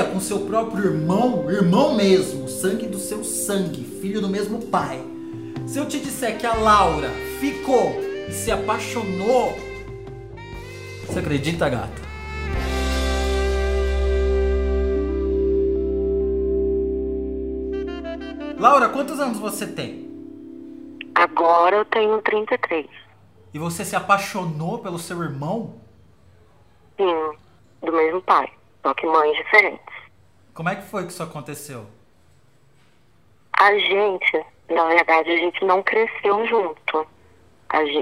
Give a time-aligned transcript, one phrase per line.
[0.00, 5.00] ficaria com seu próprio irmão, irmão mesmo, sangue do seu sangue, filho do mesmo pai.
[5.66, 7.92] Se eu te disser que a Laura ficou
[8.28, 9.54] e se apaixonou,
[11.06, 12.10] você acredita, gata?
[18.58, 20.08] Laura, quantos anos você tem?
[21.14, 22.86] Agora eu tenho 33.
[23.52, 25.74] E você se apaixonou pelo seu irmão?
[26.96, 27.36] Sim,
[27.82, 28.50] do mesmo pai,
[28.82, 29.89] só que mães diferentes.
[30.60, 31.86] Como é que foi que isso aconteceu?
[33.58, 37.06] A gente, na verdade, a gente não cresceu junto.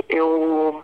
[0.08, 0.82] Eu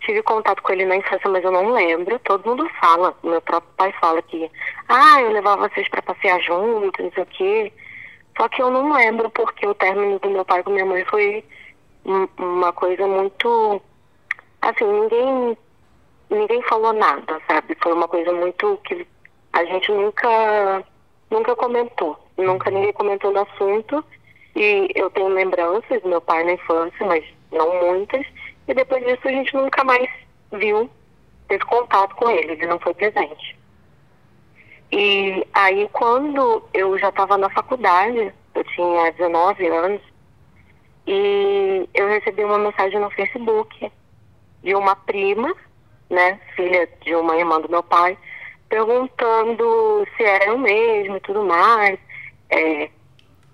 [0.00, 2.18] tive contato com ele na infância, mas eu não lembro.
[2.20, 4.50] Todo mundo fala, meu próprio pai fala que,
[4.88, 7.72] ah, eu levava vocês pra passear juntos, não sei o quê.
[8.34, 11.44] Só que eu não lembro porque o término do meu pai com minha mãe foi
[12.06, 13.82] um- uma coisa muito.
[14.62, 15.58] Assim, ninguém.
[16.30, 17.76] Ninguém falou nada, sabe?
[17.82, 19.06] Foi uma coisa muito que
[19.52, 20.82] a gente nunca.
[21.30, 22.18] Nunca comentou.
[22.36, 24.04] Nunca ninguém comentou no assunto.
[24.56, 28.26] E eu tenho lembranças do meu pai na infância, mas não muitas.
[28.66, 30.08] E depois disso a gente nunca mais
[30.52, 30.90] viu,
[31.48, 33.58] teve contato com ele, ele não foi presente.
[34.92, 40.02] E aí quando eu já estava na faculdade, eu tinha 19 anos,
[41.06, 43.90] e eu recebi uma mensagem no Facebook
[44.62, 45.54] de uma prima,
[46.08, 48.18] né, filha de uma irmã do meu pai,
[48.70, 51.98] perguntando se era eu mesmo e tudo mais,
[52.48, 52.88] é,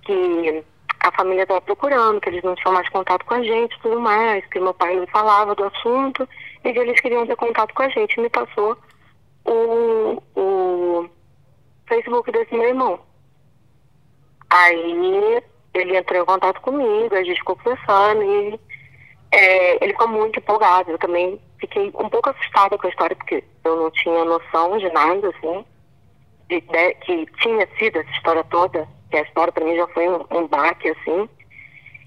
[0.02, 0.64] que
[1.00, 4.46] a família estava procurando, que eles não tinham mais contato com a gente tudo mais,
[4.46, 6.28] que meu pai não falava do assunto
[6.62, 8.20] e que eles queriam ter contato com a gente.
[8.20, 8.76] Me passou
[9.44, 11.08] o, o
[11.88, 13.00] Facebook desse meu irmão.
[14.50, 15.42] Aí
[15.74, 18.60] ele entrou em contato comigo, a gente ficou conversando e
[19.32, 20.90] é, ele ficou muito empolgado.
[20.90, 24.88] Eu também fiquei um pouco assustada com a história, porque eu não tinha noção de
[24.92, 25.64] nada, assim,
[26.48, 30.08] de, de- que tinha sido essa história toda, que a história pra mim já foi
[30.08, 31.28] um, um baque, assim.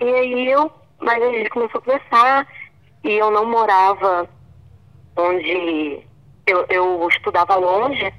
[0.01, 2.47] E aí eu, mas a gente começou a conversar
[3.03, 4.28] e eu não morava
[5.16, 6.02] onde
[6.47, 8.13] eu, eu estudava longe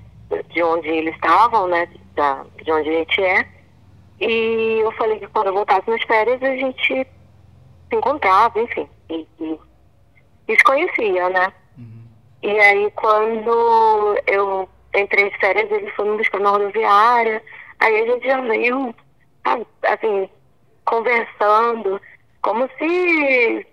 [0.50, 3.46] de onde eles estavam, né, da, de onde a gente é.
[4.20, 6.86] E eu falei que quando eu voltasse nas férias a gente
[7.88, 9.58] se encontrava, enfim, e, e,
[10.50, 11.52] e se conhecia, né?
[12.42, 17.42] E aí quando eu entrei de férias, ele foi me buscar na rodoviária,
[17.78, 18.94] aí a gente já veio,
[19.82, 20.28] assim,
[20.84, 22.00] conversando,
[22.42, 23.66] como se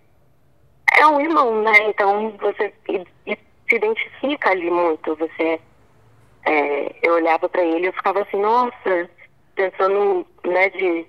[0.98, 1.90] é um irmão, né?
[1.90, 5.60] Então você se identifica ali muito, você
[6.46, 9.10] é, eu olhava para ele e eu ficava assim, nossa,
[9.56, 11.06] pensando, né, de,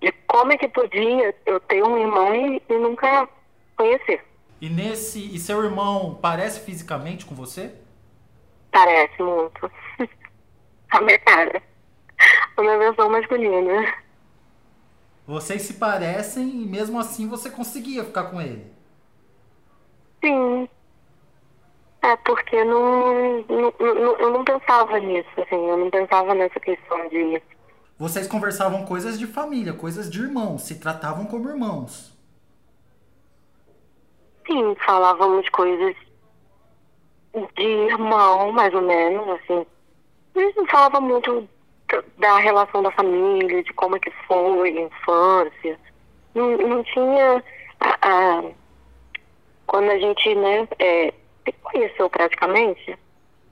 [0.00, 3.28] de como é que podia eu ter um irmão e, e nunca
[3.76, 4.22] conhecer.
[4.60, 5.34] E nesse.
[5.34, 7.74] E seu irmão parece fisicamente com você?
[8.70, 9.70] Parece muito.
[10.90, 11.62] A minha cara.
[12.56, 13.94] A minha versão masculina.
[15.26, 18.72] Vocês se parecem e mesmo assim você conseguia ficar com ele.
[20.22, 20.68] Sim.
[22.02, 27.08] É porque não, não, não- eu não pensava nisso, assim, eu não pensava nessa questão
[27.08, 27.42] de.
[27.98, 32.15] Vocês conversavam coisas de família, coisas de irmãos, se tratavam como irmãos.
[34.46, 35.94] Sim, falávamos coisas
[37.56, 39.66] de irmão, mais ou menos, assim.
[40.34, 41.48] A gente não falava muito
[42.18, 45.78] da- relação da família, de como é que foi a infância.
[46.34, 47.42] Não, não tinha.
[47.80, 48.44] A, a-
[49.66, 51.12] quando a gente, né, é,
[51.44, 52.96] se conheceu praticamente,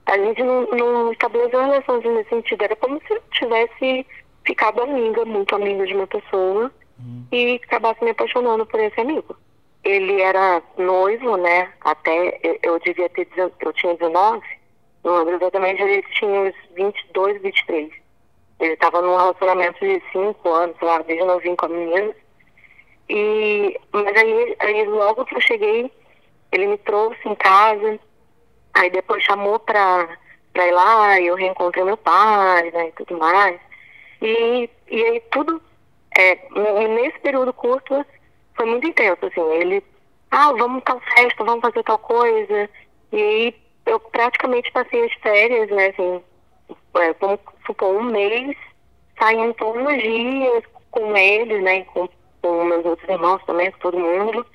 [0.05, 2.61] a gente não, não estabeleceu relações nesse sentido.
[2.63, 4.05] Era como se eu tivesse
[4.45, 6.71] ficado amiga, muito amiga de uma pessoa,
[7.31, 9.35] e acabasse me apaixonando por esse amigo
[9.85, 11.71] ele era noivo, né?
[11.81, 14.43] Até eu, devia ter, eu tinha 19,
[15.03, 17.91] não lembro exatamente, ele tinha uns 22, 23.
[18.59, 22.15] Ele estava num relacionamento de 5 anos, lá, desde novinho com a menina.
[23.07, 25.91] E, mas aí, aí logo que eu cheguei,
[26.51, 27.99] ele me trouxe em casa,
[28.73, 30.17] aí depois chamou pra,
[30.51, 33.59] pra ir lá, eu reencontrei meu pai, né, e tudo mais.
[34.21, 35.61] E, e aí tudo,
[36.17, 36.39] é,
[36.87, 38.03] nesse período curto,
[38.55, 39.83] foi muito intenso, assim, ele,
[40.31, 42.69] ah, vamos tal festa, vamos fazer tal coisa,
[43.11, 43.55] e aí
[43.85, 46.21] eu praticamente passei as férias, né, assim,
[46.95, 48.55] é, vamos supor, um mês,
[49.19, 52.07] saindo todos os dias com ele, né, com,
[52.41, 54.45] com meus outros irmãos também, com todo mundo,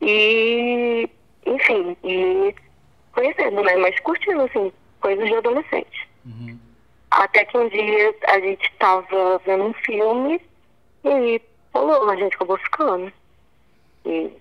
[0.00, 1.08] e,
[1.46, 2.54] enfim, e
[3.12, 6.08] conhecendo, né, mas curtindo, assim, coisas de adolescente.
[7.10, 10.40] Até que um dia a gente tava vendo um filme
[11.04, 11.40] e
[11.72, 13.12] rolou, a gente acabou ficando.
[14.06, 14.32] E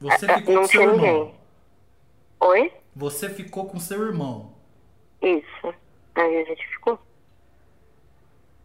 [0.00, 0.96] Você ah, ficou não com seu irmão.
[0.96, 1.34] ninguém.
[2.40, 2.72] Oi?
[2.94, 4.52] Você ficou com seu irmão.
[5.22, 5.74] Isso.
[6.14, 6.98] Aí a gente ficou.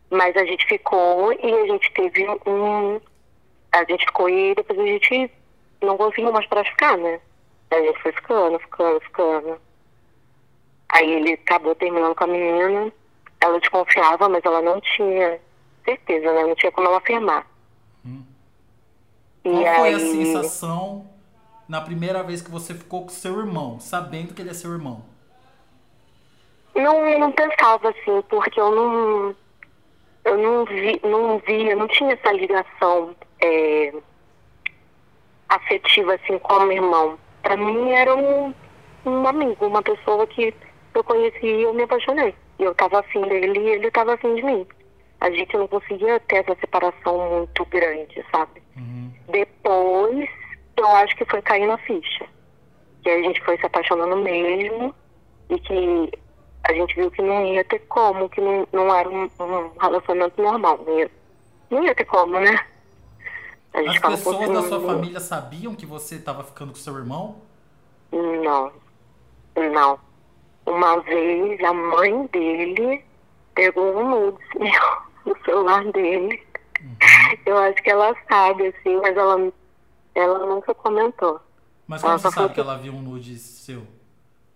[0.10, 3.00] Mas a gente ficou e a gente teve um.
[3.72, 5.32] A gente ficou e depois a gente
[5.82, 7.20] não conseguiu mais para ficar, né?
[7.72, 9.62] A gente foi ficando, ficando, ficando.
[10.90, 12.92] Aí ele acabou terminando com a menina.
[13.40, 15.40] Ela desconfiava, mas ela não tinha
[15.86, 16.44] certeza, né?
[16.44, 17.46] Não tinha como ela afirmar.
[19.48, 21.06] E Qual foi a aí- sensação
[21.70, 25.02] na primeira vez que você ficou com seu irmão, sabendo que ele é seu irmão?
[26.76, 29.36] Não, não pensava assim, porque eu não.
[30.26, 33.94] Eu não vi, não via, não tinha essa ligação é,
[35.48, 37.18] afetiva assim com o meu irmão.
[37.42, 38.54] Pra mim era um,
[39.06, 40.54] um amigo, uma pessoa que
[40.94, 42.36] eu conheci e eu me apaixonei.
[42.60, 44.68] E eu tava afim dele e ele tava afim de mim.
[45.22, 48.62] A gente não conseguia ter essa separação muito grande, sabe?
[48.76, 48.97] Uhum.
[49.28, 50.30] Depois,
[50.78, 52.26] eu acho que foi caindo a ficha.
[53.04, 54.94] Que a gente foi se apaixonando mesmo
[55.50, 56.12] e que
[56.64, 60.42] a gente viu que não ia ter como, que não, não era um, um relacionamento
[60.42, 60.80] normal.
[60.86, 61.12] Não ia,
[61.70, 62.60] não ia ter como, né?
[63.74, 67.42] A gente As pessoas da sua família sabiam que você estava ficando com seu irmão?
[68.12, 68.72] Não,
[69.72, 70.00] não.
[70.66, 73.06] Uma vez a mãe dele
[73.54, 76.42] pegou um nudes meu no celular dele.
[77.48, 79.54] Eu acho que ela sabe, assim, mas ela,
[80.14, 81.40] ela nunca comentou.
[81.88, 83.84] Mas como Ela você sabe que ela viu um nude seu?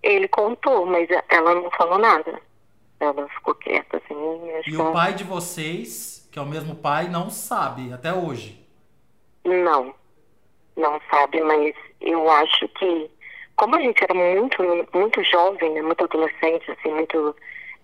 [0.03, 2.41] Ele contou, mas ela não falou nada.
[2.99, 4.13] Ela ficou quieta, assim.
[4.67, 8.61] E o pai de vocês, que é o mesmo pai, não sabe até hoje.
[9.45, 9.95] Não,
[10.75, 13.09] não sabe, mas eu acho que,
[13.55, 14.61] como a gente era muito,
[14.93, 17.33] muito jovem, né, muito adolescente, assim, muito.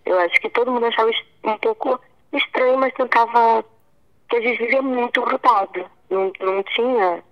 [0.06, 1.09] Eu acho que todo mundo achava
[1.45, 1.98] um pouco
[2.33, 3.63] estranho, mas tentava.
[4.29, 5.85] Que a gente vivia muito grudado.
[6.09, 7.24] Não, não tinha.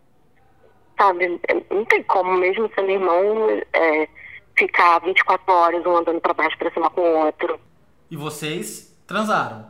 [0.98, 4.08] Sabe, não tem como, mesmo sendo irmão, é,
[4.58, 7.60] ficar 24 horas um andando pra baixo pra cima com o outro.
[8.10, 9.66] E vocês transaram.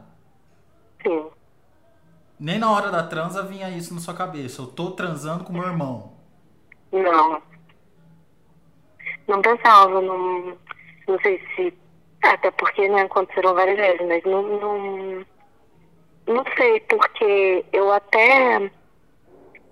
[1.02, 1.26] Sim.
[2.40, 4.62] Nem na hora da transa vinha isso na sua cabeça.
[4.62, 6.14] Eu tô transando com meu irmão.
[6.92, 7.42] Não.
[9.28, 10.58] Não pensava, não,
[11.08, 11.74] não sei se.
[12.22, 15.26] Até porque né, aconteceram várias vezes, mas não, não.
[16.28, 18.60] Não sei, porque eu até.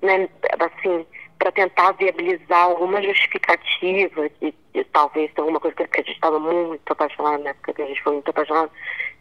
[0.02, 0.28] Né,
[0.60, 1.06] assim,
[1.40, 6.90] para tentar viabilizar alguma justificativa de, de talvez alguma coisa que a gente estava muito
[6.90, 8.72] apaixonado, na época que a gente foi muito apaixonado,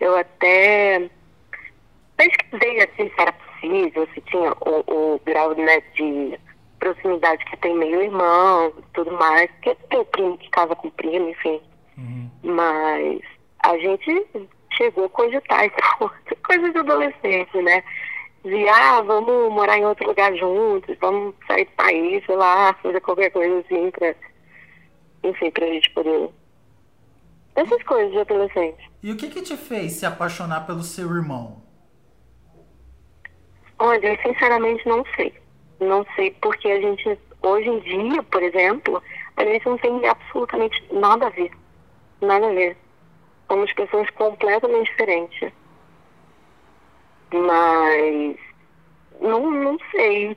[0.00, 1.08] eu até
[2.16, 6.38] pesquisei assim se era possível, se tinha o, o grau né, de
[6.78, 11.28] proximidade que tem meio irmão e tudo mais, porque tem primo que casa com primo,
[11.28, 11.60] enfim.
[11.96, 12.30] Uhum.
[12.42, 13.20] Mas
[13.64, 14.26] a gente
[14.76, 16.10] chegou a cogitar, então,
[16.46, 17.82] coisa de adolescente, né?
[18.44, 23.00] De, ah, vamos morar em outro lugar juntos, vamos sair do país, sei lá, fazer
[23.00, 24.14] qualquer coisa assim pra,
[25.22, 26.28] enfim, pra gente poder...
[27.54, 28.90] Essas coisas de adolescente.
[29.02, 31.62] E o que que te fez se apaixonar pelo seu irmão?
[33.78, 35.34] Olha, eu sinceramente não sei.
[35.80, 39.02] Não sei porque a gente, hoje em dia, por exemplo,
[39.36, 41.50] a gente não tem absolutamente nada a ver.
[42.20, 42.76] Nada a ver.
[43.52, 45.52] Somos pessoas completamente diferentes.
[47.30, 48.36] Mas
[49.20, 50.34] não, não sei.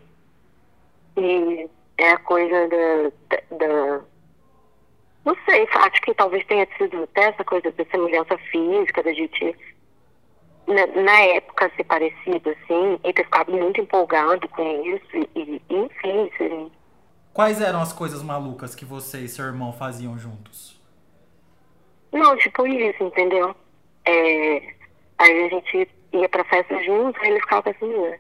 [1.15, 4.01] E é a coisa da, da,
[5.24, 9.55] Não sei, acho que talvez tenha sido até essa coisa da semelhança física, da gente
[10.67, 15.74] na, na época ser parecido, assim, e ter ficado muito empolgado com isso, e, e,
[15.74, 16.72] enfim, assim,
[17.34, 20.75] Quais eram as coisas malucas que você e seu irmão faziam juntos?
[22.15, 23.55] Não, tipo isso, entendeu?
[24.05, 24.74] É,
[25.17, 28.19] aí a gente ia pra festa junto, aí ele ficava com essa menina.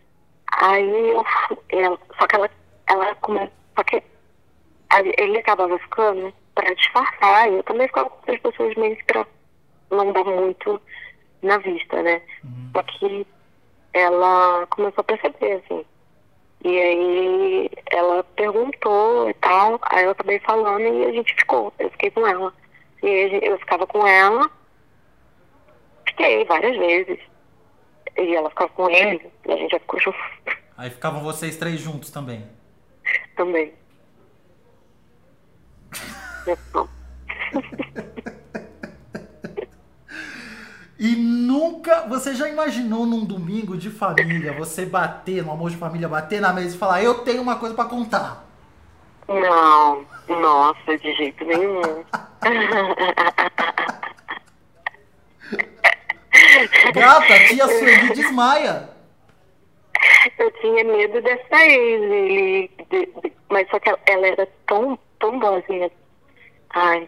[0.57, 1.25] Aí eu,
[1.69, 2.49] ela, só que ela,
[2.87, 4.03] ela come, só que
[5.17, 9.25] ele acabava ficando pra disfarçar, e eu também ficava com as pessoas meio que pra
[9.91, 10.81] não dar muito
[11.41, 12.21] na vista, né?
[12.73, 13.27] Só que
[13.93, 15.85] ela começou a perceber, assim.
[16.63, 21.89] E aí ela perguntou e tal, aí eu acabei falando e a gente ficou, eu
[21.91, 22.53] fiquei com ela.
[23.05, 24.49] E eu ficava com ela,
[26.07, 27.19] fiquei várias vezes.
[28.17, 30.17] E ela ficava com ele, e a gente já ficou junto
[30.77, 32.45] Aí ficavam vocês três juntos também.
[33.35, 33.73] também.
[36.47, 36.55] É.
[40.97, 42.07] E nunca.
[42.07, 46.53] Você já imaginou num domingo de família você bater, no almoço de família, bater na
[46.53, 48.45] mesa e falar: Eu tenho uma coisa pra contar?
[49.27, 51.81] Não, nossa, de jeito nenhum.
[56.93, 58.89] Gata, tia Sueli desmaia.
[60.37, 64.99] Eu tinha medo dessa ex, ele, de- de- mas só que ela, ela era tão,
[65.19, 65.89] tão boazinha.
[66.71, 67.07] Ai,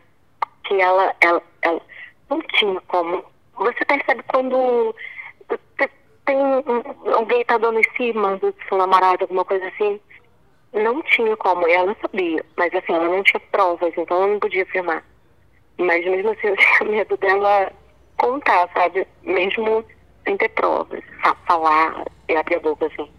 [0.63, 1.82] que ela, ela, ela
[2.29, 3.24] não tinha como.
[3.56, 4.96] Você percebe quando.
[6.25, 6.38] tem
[7.13, 10.00] alguém tá dando em cima do seu namorado, alguma coisa assim.
[10.74, 14.63] Não tinha como, ela sabia, mas assim, ela não tinha provas, então ela não podia
[14.63, 15.03] afirmar.
[15.77, 17.72] Mas mesmo assim, eu tinha medo dela
[18.17, 19.07] contar, sabe?
[19.24, 19.86] Mesmo
[20.24, 21.03] sem ter provas,
[21.48, 23.10] falar e abrir a boca assim.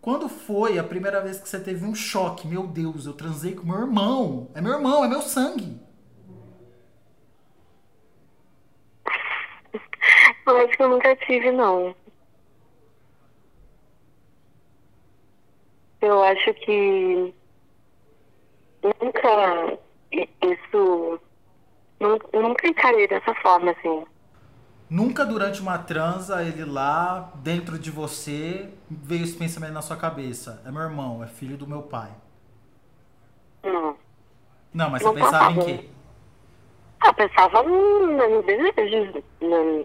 [0.00, 2.46] Quando foi a primeira vez que você teve um choque?
[2.46, 4.50] Meu Deus, eu transei com meu irmão.
[4.54, 5.80] É meu irmão, é meu sangue.
[10.46, 11.96] Eu acho que eu nunca tive, não.
[16.02, 17.34] Eu acho que
[18.82, 19.78] nunca
[20.42, 21.20] isso.
[22.32, 24.04] Nunca encarei dessa forma, assim.
[24.88, 30.62] Nunca durante uma transa, ele lá, dentro de você, veio esse pensamento na sua cabeça.
[30.66, 32.10] É meu irmão, é filho do meu pai.
[33.62, 33.96] Não.
[34.72, 35.88] Não, mas você não pensava em quê?
[37.00, 39.84] Ah, pensava no, no desejo, na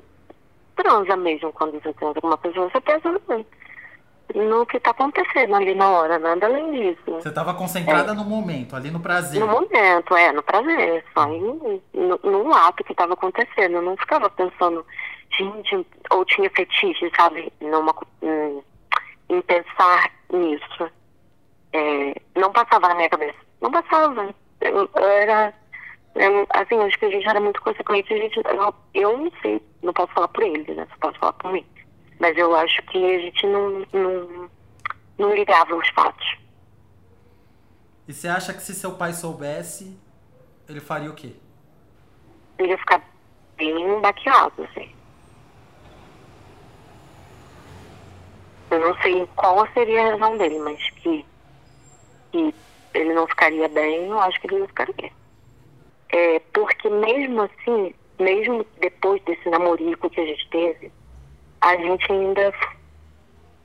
[0.76, 1.52] transa mesmo.
[1.54, 3.46] Quando você transa com uma pessoa, você pensa no,
[4.36, 7.02] no que tá acontecendo ali na hora, nada além disso.
[7.06, 8.16] Você tava concentrada é.
[8.16, 9.40] no momento, ali no prazer.
[9.40, 11.04] No momento, é, no prazer.
[11.14, 13.76] Só em, no, no ato que tava acontecendo.
[13.76, 14.86] Eu não ficava pensando,
[15.38, 17.52] gente, ou tinha fetiche, sabe?
[17.60, 18.64] Numa, em,
[19.30, 20.92] em pensar nisso.
[21.74, 23.38] É, não passava na minha cabeça.
[23.62, 24.34] Não passava.
[24.62, 25.54] Eu, eu era.
[26.16, 28.14] Eu, assim, acho que a gente era muito consequente.
[28.14, 30.88] A gente, eu, eu não sei, não posso falar por ele, né?
[30.90, 31.66] Só posso falar por mim.
[32.20, 34.52] Mas eu acho que a gente não, não,
[35.18, 36.38] não ligava os fatos.
[38.08, 39.98] E você acha que se seu pai soubesse,
[40.68, 41.34] ele faria o quê?
[42.58, 43.02] Ele ia ficar
[43.56, 44.94] bem baqueado, assim.
[48.72, 51.26] Eu não sei qual seria a razão dele, mas que,
[52.32, 52.54] que
[52.94, 55.12] ele não ficaria bem, eu acho que ele não ficaria.
[56.10, 60.92] É, porque mesmo assim, mesmo depois desse namorico que a gente teve,
[61.62, 62.54] a gente ainda,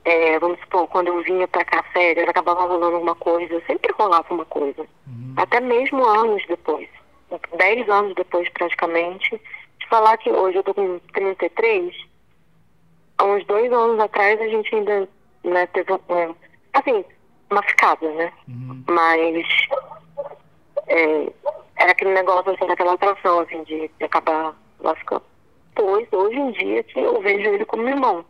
[0.03, 4.33] é, vamos supor, quando eu vinha pra cá férias, acabava rolando uma coisa, sempre rolava
[4.33, 4.81] uma coisa.
[5.07, 5.33] Uhum.
[5.37, 6.87] Até mesmo anos depois,
[7.57, 9.41] dez anos depois praticamente,
[9.79, 11.95] de falar que hoje eu tô com 33,
[13.17, 15.07] há uns dois anos atrás a gente ainda
[15.43, 16.35] né, teve um,
[16.73, 17.05] assim,
[17.49, 18.31] uma ficada, né?
[18.47, 18.83] Uhum.
[18.87, 19.47] Mas
[20.87, 21.31] é,
[21.77, 25.23] era aquele negócio assim, daquela atração, assim, de, de acabar lascando
[25.75, 28.25] depois, hoje em dia, que eu vejo ele como irmão.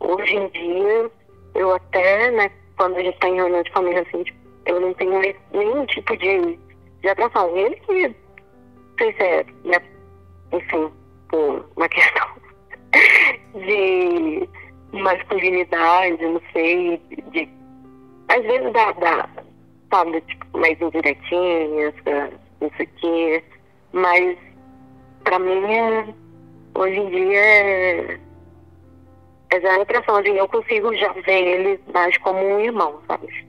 [0.00, 1.10] Hoje em dia,
[1.54, 4.92] eu até, né, quando a gente está em reunião de família, assim, tipo, eu não
[4.94, 5.18] tenho
[5.52, 6.58] nenhum tipo de,
[7.00, 7.56] de atração.
[7.56, 8.14] Ele que,
[8.98, 9.78] se é, né,
[10.52, 10.92] enfim,
[11.30, 12.28] por uma questão
[13.54, 14.48] de
[14.92, 17.00] masculinidade, não sei,
[17.32, 17.48] de,
[18.28, 19.28] às vezes dá, dá
[19.90, 21.94] sabe, tipo, mais indiretinhas,
[22.60, 23.44] não sei o quê,
[23.92, 24.36] mas
[25.24, 26.14] pra mim é
[26.74, 28.18] hoje em dia é,
[29.50, 33.46] é já a impressão de eu consigo já ver ele mais como um irmão, sabe?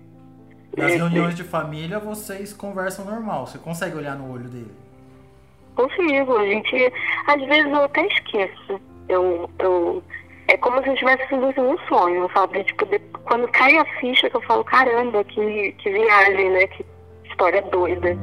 [0.75, 4.71] Nas reuniões de família vocês conversam normal, você consegue olhar no olho dele?
[5.75, 6.93] Consigo, a gente.
[7.27, 8.81] Às vezes eu até esqueço.
[9.07, 10.03] Eu, eu,
[10.47, 12.63] é como se eu tivesse sido assim, um sonho, sabe?
[12.65, 16.67] Tipo, de, quando cai a ficha que eu falo, caramba, que, que viagem, né?
[16.67, 16.85] Que
[17.25, 18.17] história doida.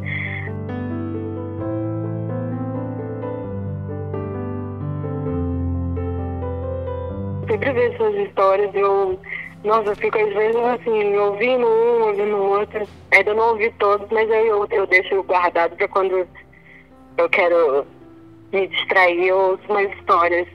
[7.56, 9.18] Sempre vejo suas histórias, eu,
[9.64, 12.86] nossa, eu fico às vezes assim, ouvindo um, ouvindo outro.
[13.10, 16.26] Ainda não ouvi todos, mas aí eu, eu deixo guardado para quando
[17.16, 17.86] eu quero
[18.52, 20.46] me distrair, eu ouço mais histórias.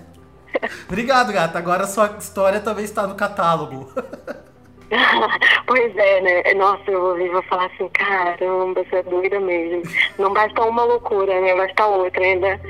[0.88, 1.58] Obrigado, gata.
[1.58, 3.88] Agora a sua história também está no catálogo.
[5.66, 6.54] pois é, né?
[6.54, 9.82] Nossa, eu vou ouvir vou falar assim, caramba, você é doida mesmo.
[10.18, 11.54] Não basta uma loucura, né?
[11.54, 12.60] Basta outra ainda